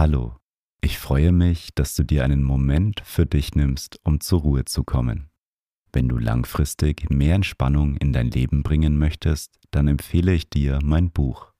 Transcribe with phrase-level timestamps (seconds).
[0.00, 0.38] Hallo,
[0.80, 4.82] ich freue mich, dass du dir einen Moment für dich nimmst, um zur Ruhe zu
[4.82, 5.28] kommen.
[5.92, 11.10] Wenn du langfristig mehr Entspannung in dein Leben bringen möchtest, dann empfehle ich dir mein
[11.10, 11.52] Buch.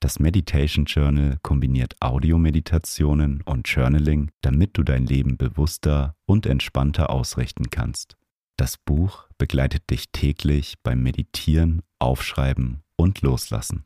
[0.00, 7.70] Das Meditation Journal kombiniert Audiomeditationen und Journaling, damit du dein Leben bewusster und entspannter ausrichten
[7.70, 8.16] kannst.
[8.56, 13.84] Das Buch begleitet dich täglich beim Meditieren, Aufschreiben und Loslassen.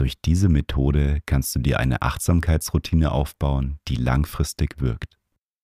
[0.00, 5.18] Durch diese Methode kannst du dir eine Achtsamkeitsroutine aufbauen, die langfristig wirkt.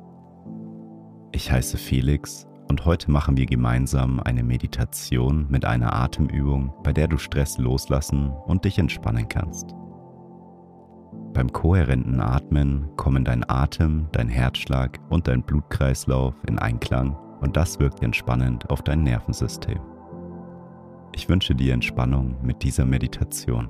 [1.32, 7.08] Ich heiße Felix und heute machen wir gemeinsam eine Meditation mit einer Atemübung, bei der
[7.08, 9.76] du Stress loslassen und dich entspannen kannst.
[11.34, 17.80] Beim kohärenten Atmen kommen dein Atem, dein Herzschlag und dein Blutkreislauf in Einklang und das
[17.80, 19.80] wirkt entspannend auf dein Nervensystem.
[21.16, 23.70] Ich wünsche dir Entspannung mit dieser Meditation.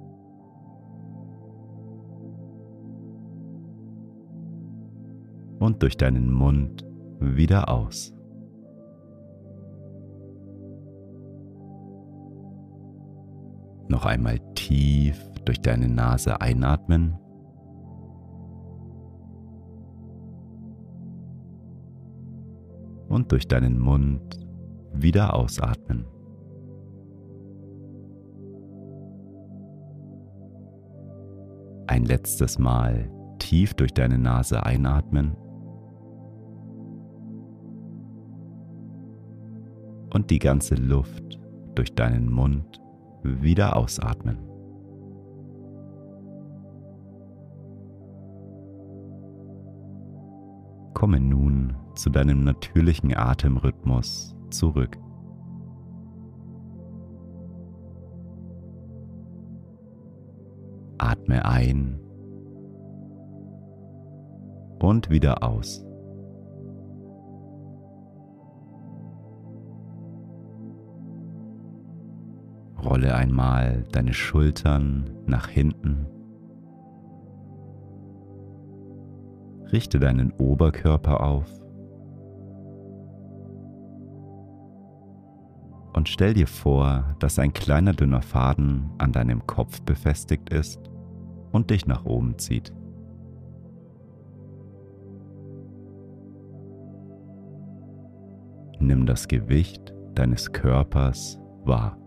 [5.61, 6.83] und durch deinen Mund
[7.19, 8.11] wieder aus.
[13.87, 17.15] Noch einmal tief durch deine Nase einatmen.
[23.07, 24.39] Und durch deinen Mund
[24.93, 26.07] wieder ausatmen.
[31.85, 35.35] Ein letztes Mal tief durch deine Nase einatmen.
[40.13, 41.39] Und die ganze Luft
[41.75, 42.81] durch deinen Mund
[43.23, 44.37] wieder ausatmen.
[50.93, 54.97] Komme nun zu deinem natürlichen Atemrhythmus zurück.
[60.97, 61.99] Atme ein
[64.79, 65.85] und wieder aus.
[72.83, 76.07] Rolle einmal deine Schultern nach hinten.
[79.71, 81.47] Richte deinen Oberkörper auf.
[85.93, 90.81] Und stell dir vor, dass ein kleiner dünner Faden an deinem Kopf befestigt ist
[91.51, 92.73] und dich nach oben zieht.
[98.79, 101.97] Nimm das Gewicht deines Körpers wahr.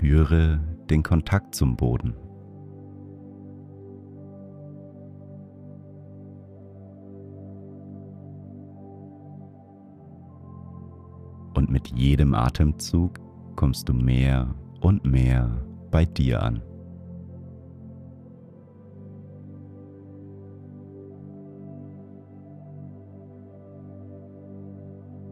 [0.00, 2.14] Spüre den Kontakt zum Boden.
[11.54, 13.20] Und mit jedem Atemzug
[13.56, 15.50] kommst du mehr und mehr
[15.90, 16.62] bei dir an.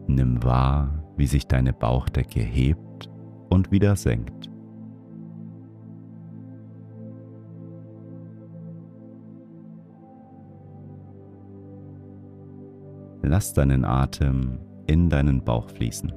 [0.05, 3.09] Nimm wahr, wie sich deine Bauchdecke hebt
[3.49, 4.48] und wieder senkt.
[13.21, 16.11] Lass deinen Atem in deinen Bauch fließen.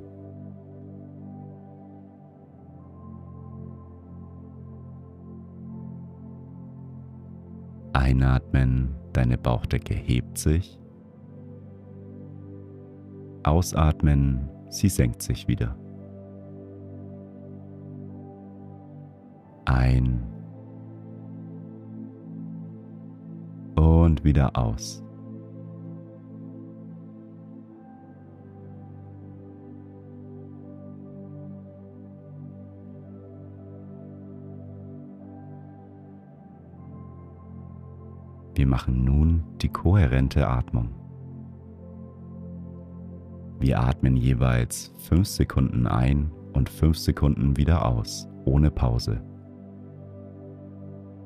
[7.93, 10.79] Einatmen, deine Bauchdecke hebt sich.
[13.45, 15.77] Ausatmen, sie senkt sich wieder.
[19.65, 20.23] Ein
[23.77, 25.02] und wieder aus.
[38.55, 40.91] Wir machen nun die kohärente Atmung.
[43.61, 49.23] Wir atmen jeweils 5 Sekunden ein und 5 Sekunden wieder aus, ohne Pause.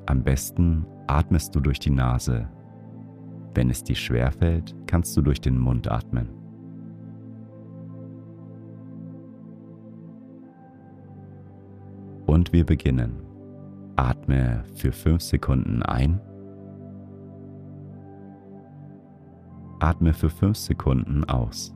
[0.06, 2.49] Am besten atmest du durch die Nase.
[3.55, 6.29] Wenn es dir schwerfällt, kannst du durch den Mund atmen.
[12.26, 13.22] Und wir beginnen.
[13.96, 16.20] Atme für 5 Sekunden ein.
[19.78, 21.75] Atme für 5 Sekunden aus.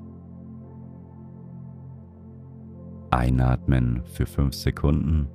[3.10, 5.28] Einatmen für 5 Sekunden.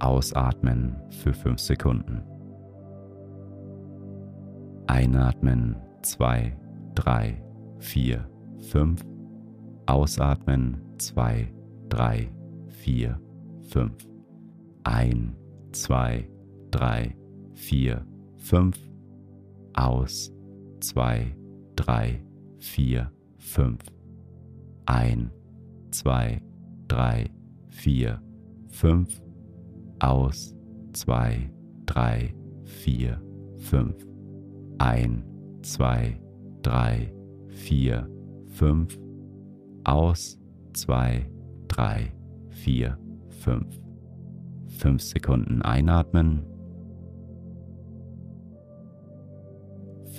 [0.00, 2.22] Ausatmen für 5 Sekunden.
[4.86, 6.58] Einatmen 2,
[6.94, 7.42] 3,
[7.78, 8.28] 4,
[8.58, 9.06] 5.
[9.86, 11.52] Ausatmen 2,
[11.88, 12.30] 3,
[12.68, 13.20] 4,
[13.70, 13.92] 5.
[14.84, 15.36] Ein,
[15.72, 16.28] 2,
[16.70, 17.16] 3,
[17.54, 18.04] 4,
[18.36, 18.89] 5.
[19.74, 20.32] Aus
[20.80, 21.36] 2,
[21.76, 22.22] 3,
[22.58, 23.78] 4, 5.
[24.86, 25.30] Ein,
[25.90, 26.42] 2,
[26.88, 27.30] 3,
[27.68, 28.22] 4,
[28.68, 29.22] 5
[30.00, 30.56] aus,
[30.94, 31.50] zwei,
[31.84, 32.34] drei,
[32.64, 33.20] vier,
[33.58, 33.94] fünf.
[34.78, 35.22] Ein,
[35.62, 36.18] zwei,
[36.62, 37.12] drei,
[37.48, 38.08] vier,
[38.46, 38.98] fünf.
[39.84, 40.38] Aus,
[40.72, 41.30] zwei,
[41.68, 42.12] drei,
[42.48, 43.78] vier, fünf.
[44.78, 46.44] Fünf Sekunden einatmen.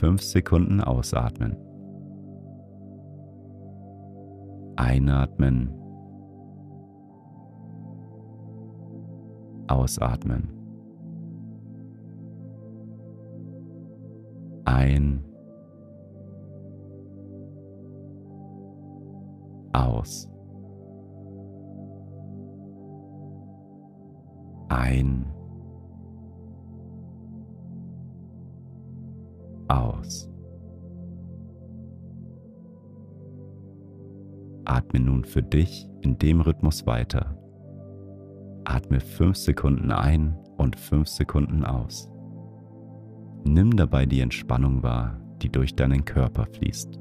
[0.02, 1.56] Fünf Sekunden ausatmen.
[4.76, 5.70] Einatmen.
[9.68, 10.50] Ausatmen.
[14.66, 15.24] Ein.
[19.72, 20.28] Aus.
[24.70, 25.32] Ein.
[30.02, 30.30] Aus.
[34.66, 37.38] Atme nun für dich in dem Rhythmus weiter.
[38.64, 42.10] Atme 5 Sekunden ein und 5 Sekunden aus.
[43.44, 47.00] Nimm dabei die Entspannung wahr, die durch deinen Körper fließt.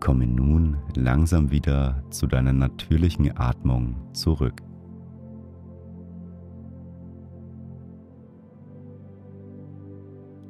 [0.00, 4.62] Komme nun langsam wieder zu deiner natürlichen Atmung zurück.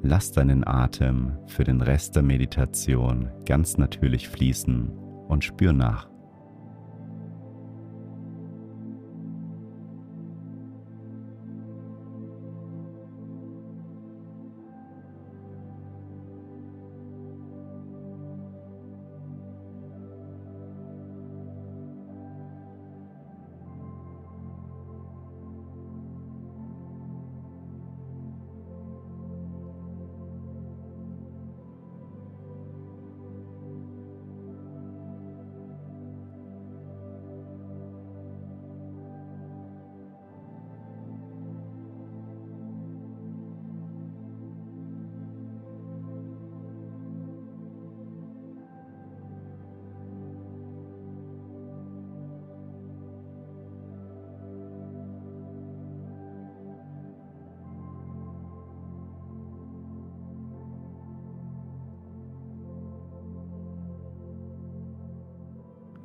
[0.03, 4.89] Lass deinen Atem für den Rest der Meditation ganz natürlich fließen
[5.29, 6.10] und spür nach.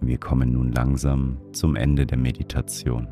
[0.06, 3.08] Wir kommen nun langsam zum Ende der Meditation.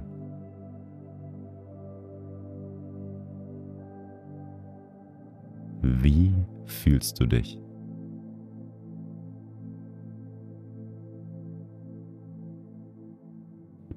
[5.81, 6.35] Wie
[6.65, 7.57] fühlst du dich?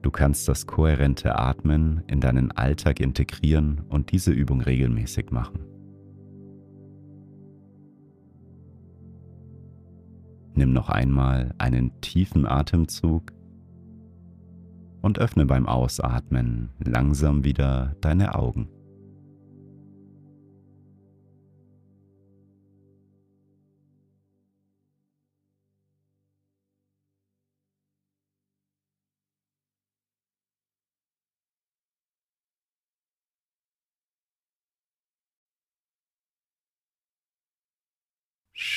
[0.00, 5.75] Du kannst das kohärente Atmen in deinen Alltag integrieren und diese Übung regelmäßig machen.
[10.56, 13.32] Nimm noch einmal einen tiefen Atemzug
[15.02, 18.68] und öffne beim Ausatmen langsam wieder deine Augen.